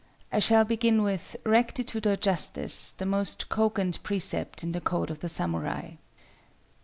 [0.31, 5.19] I shall begin with RECTITUDE OR JUSTICE, the most cogent precept in the code of
[5.19, 5.91] the samurai.